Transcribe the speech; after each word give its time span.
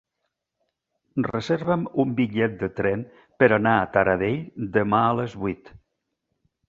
Reserva'm 1.27 1.83
un 2.03 2.15
bitllet 2.19 2.55
de 2.63 2.69
tren 2.79 3.03
per 3.43 3.51
anar 3.59 3.75
a 3.83 3.87
Taradell 3.99 4.41
demà 4.79 5.03
a 5.11 5.15
les 5.21 5.37
vuit. 5.45 5.71